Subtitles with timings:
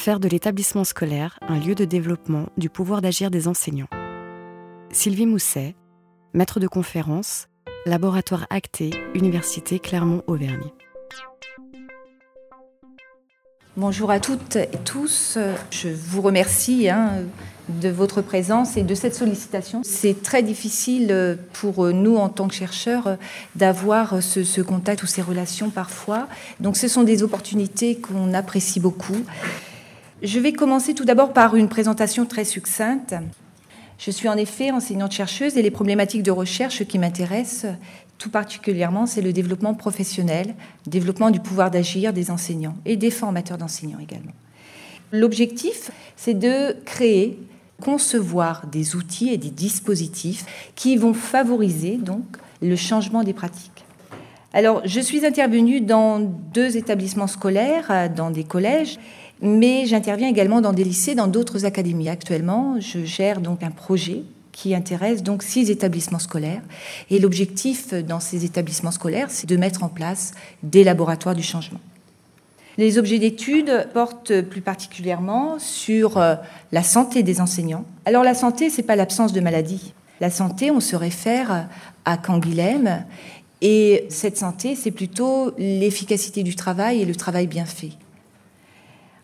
[0.00, 3.90] faire de l'établissement scolaire un lieu de développement du pouvoir d'agir des enseignants.
[4.90, 5.76] Sylvie Mousset,
[6.32, 7.48] maître de conférence,
[7.84, 10.70] laboratoire acté, Université Clermont-Auvergne.
[13.76, 15.36] Bonjour à toutes et tous.
[15.70, 17.10] Je vous remercie hein,
[17.68, 19.82] de votre présence et de cette sollicitation.
[19.84, 23.18] C'est très difficile pour nous en tant que chercheurs
[23.54, 26.26] d'avoir ce, ce, contact ou ces relations parfois.
[26.58, 29.24] Donc ce sont des opportunités qu'on apprécie beaucoup.
[30.22, 33.14] Je vais commencer tout d'abord par une présentation très succincte.
[33.98, 37.66] Je suis en effet enseignante-chercheuse et les problématiques de recherche qui m'intéressent
[38.18, 40.54] tout particulièrement, c'est le développement professionnel,
[40.86, 44.32] développement du pouvoir d'agir des enseignants et des formateurs d'enseignants également.
[45.10, 47.38] L'objectif, c'est de créer,
[47.80, 50.44] concevoir des outils et des dispositifs
[50.74, 52.24] qui vont favoriser donc
[52.60, 53.86] le changement des pratiques.
[54.52, 58.98] Alors, je suis intervenue dans deux établissements scolaires, dans des collèges,
[59.42, 62.08] mais j'interviens également dans des lycées, dans d'autres académies.
[62.08, 66.62] Actuellement, je gère donc un projet qui intéresse donc six établissements scolaires.
[67.10, 71.80] Et l'objectif dans ces établissements scolaires, c'est de mettre en place des laboratoires du changement.
[72.76, 76.36] Les objets d'étude portent plus particulièrement sur euh,
[76.72, 77.84] la santé des enseignants.
[78.04, 79.92] Alors la santé, c'est pas l'absence de maladie.
[80.20, 81.68] La santé, on se réfère
[82.04, 83.04] à Canguilhem,
[83.62, 87.92] et cette santé, c'est plutôt l'efficacité du travail et le travail bien fait.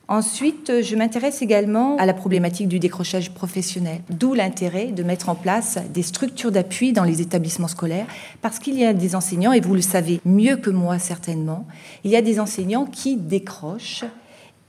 [0.09, 5.35] Ensuite, je m'intéresse également à la problématique du décrochage professionnel, d'où l'intérêt de mettre en
[5.35, 8.07] place des structures d'appui dans les établissements scolaires,
[8.41, 11.67] parce qu'il y a des enseignants, et vous le savez mieux que moi certainement,
[12.05, 14.05] il y a des enseignants qui décrochent,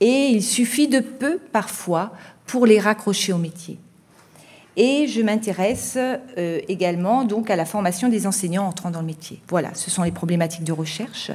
[0.00, 2.12] et il suffit de peu parfois
[2.46, 3.78] pour les raccrocher au métier.
[4.76, 9.40] Et je m'intéresse euh, également donc à la formation des enseignants entrant dans le métier.
[9.48, 11.30] Voilà, ce sont les problématiques de recherche.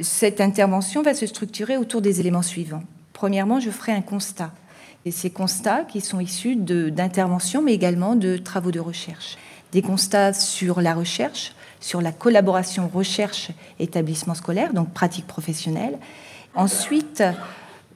[0.00, 2.82] Cette intervention va se structurer autour des éléments suivants.
[3.16, 4.50] Premièrement, je ferai un constat.
[5.06, 9.38] Et ces constats qui sont issus d'interventions, mais également de travaux de recherche.
[9.72, 15.98] Des constats sur la recherche, sur la collaboration recherche-établissement scolaire, donc pratique professionnelle.
[16.54, 17.22] Ensuite,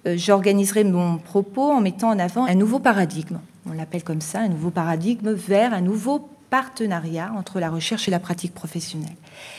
[0.06, 3.40] euh, j'organiserai mon propos en mettant en avant un nouveau paradigme.
[3.68, 8.10] On l'appelle comme ça, un nouveau paradigme vers un nouveau partenariat entre la recherche et
[8.10, 9.16] la pratique professionnelle.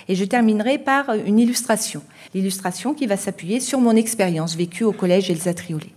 [0.08, 2.04] Et je terminerai par une illustration.
[2.34, 5.94] L'illustration qui va s'appuyer sur mon expérience vécue au collège Elsa Triolet.